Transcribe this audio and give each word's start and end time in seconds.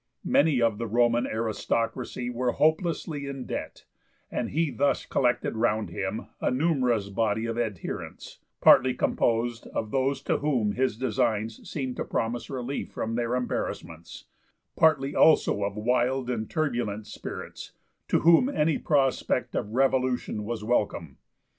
Many 0.25 0.59
of 0.59 0.79
the 0.79 0.87
Roman 0.87 1.27
aristocracy 1.27 2.31
were 2.31 2.53
hopelessly 2.53 3.27
in 3.27 3.45
debt, 3.45 3.85
and 4.31 4.49
he 4.49 4.71
thus 4.71 5.05
collected 5.05 5.55
round 5.55 5.91
him 5.91 6.25
a 6.41 6.49
numerous 6.49 7.09
body 7.09 7.45
of 7.45 7.55
adherents, 7.55 8.39
partly 8.61 8.95
composed 8.95 9.67
of 9.67 9.91
those 9.91 10.23
to 10.23 10.39
whom 10.39 10.71
his 10.71 10.97
designs 10.97 11.69
seemed 11.69 11.97
to 11.97 12.03
promise 12.03 12.49
relief 12.49 12.89
from 12.91 13.13
their 13.13 13.35
embarrassments, 13.35 14.25
partly 14.75 15.15
also 15.15 15.63
of 15.63 15.75
wild 15.77 16.31
and 16.31 16.49
turbulent 16.49 17.05
spirits 17.05 17.73
to 18.07 18.21
whom 18.21 18.49
any 18.49 18.79
prospect 18.79 19.53
of 19.53 19.69
revolution 19.75 20.43
was 20.45 20.63
welcome. 20.63 21.17